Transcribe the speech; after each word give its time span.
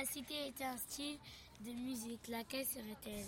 la 0.00 0.04
cité 0.04 0.34
est 0.48 0.64
un 0.64 0.76
style 0.76 1.18
de 1.60 1.70
musique, 1.70 2.26
laquelle 2.28 2.66
serait-elle? 2.66 3.24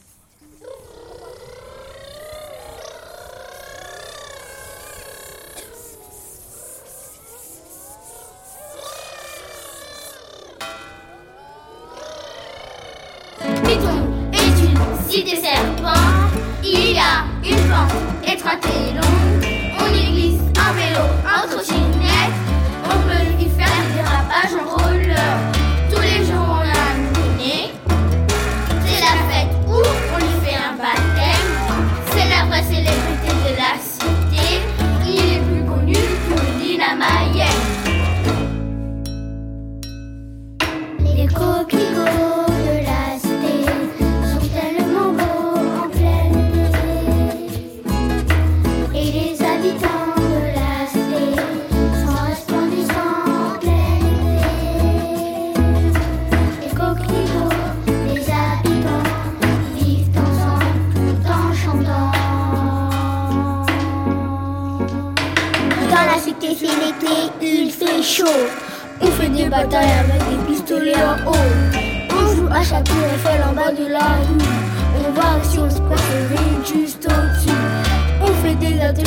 Python 13.62 14.32
est 14.32 14.58
une 14.64 15.08
cité 15.08 15.36
serpent. 15.36 15.92
Il 16.64 16.94
y 16.94 16.98
a 16.98 17.26
une 17.44 17.70
pente 17.70 18.28
étroite 18.28 18.66
et 18.66 18.92
longue. 18.94 19.25
Il 66.42 67.70
fait 67.70 68.02
chaud. 68.02 68.24
On 69.00 69.06
fait 69.06 69.28
des 69.28 69.48
batailles 69.48 69.90
avec 70.00 70.20
des 70.28 70.52
pistolets 70.52 70.94
en 70.94 71.30
haut. 71.30 71.34
On 72.10 72.34
joue 72.34 72.48
à 72.48 72.62
Château 72.62 72.92
Eiffel 73.14 73.42
en 73.48 73.54
bas 73.54 73.72
de 73.72 73.86
la 73.90 73.98
rue. 73.98 74.44
On 74.98 75.12
va 75.12 75.38
au 75.38 75.70
Square 75.70 75.98
Seville 75.98 76.82
juste 76.82 77.06
au-dessus. 77.06 77.56
On 78.20 78.26
fait 78.42 78.54
des 78.54 78.80
ateliers 78.80 79.06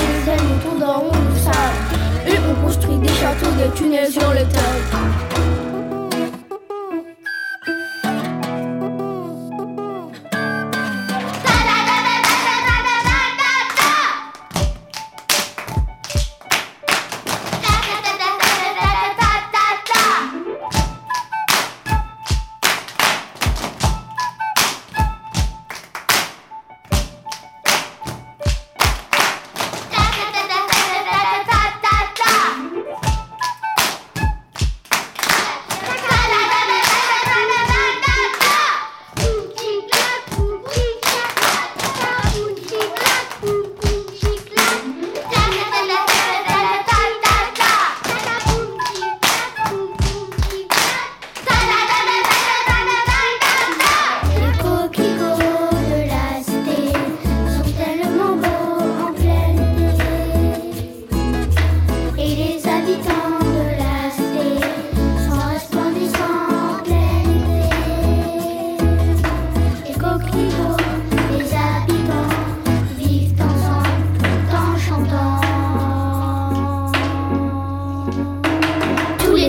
autour 0.57 0.79
d'un 0.79 0.93
rond 0.93 1.11
de 1.11 1.39
sable. 1.39 2.27
Et 2.27 2.35
on 2.49 2.65
construit 2.65 2.97
des 2.97 3.07
châteaux, 3.09 3.51
des 3.57 3.69
tunnels 3.77 4.11
sur 4.11 4.29
le 4.31 4.41
top. 4.41 4.58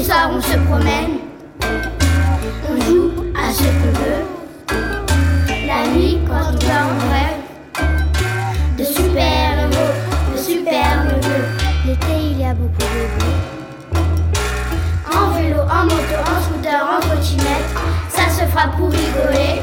Les 0.00 0.06
soirs 0.06 0.30
on 0.32 0.40
se 0.40 0.56
promène, 0.56 1.18
on 2.70 2.80
joue 2.86 3.10
à 3.36 3.52
ce 3.52 3.64
qu'on 3.64 3.92
veut. 4.00 4.22
La 5.66 5.86
nuit 5.88 6.18
quand 6.26 6.44
on 6.48 6.66
va 6.66 6.78
en 6.86 6.98
rêve, 7.12 7.40
de 8.78 8.84
super 8.84 9.58
héros, 9.58 9.92
de 10.32 10.38
super. 10.38 11.04
L'été, 11.86 12.16
il 12.18 12.40
y 12.40 12.44
a 12.46 12.54
beaucoup 12.54 12.72
de 12.72 13.04
bruit. 13.14 13.40
En 15.14 15.24
vélo, 15.32 15.60
en 15.60 15.84
moto, 15.84 16.18
en 16.24 16.38
scooter, 16.44 16.80
en 16.82 17.00
trottinette, 17.00 17.68
ça 18.08 18.24
se 18.30 18.44
fera 18.50 18.68
pour 18.68 18.90
rigoler. 18.90 19.60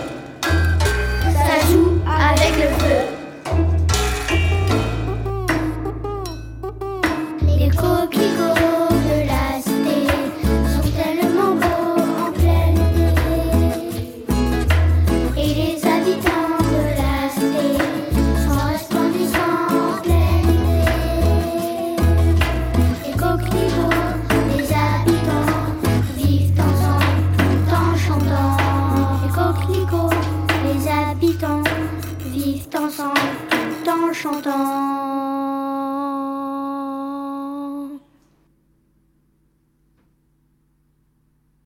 Ça 1.34 1.56
joue 1.72 2.00
avec 2.06 2.54
le 2.62 2.68
feu. 2.78 3.00
Les 7.58 7.70
coquelicots 7.70 8.37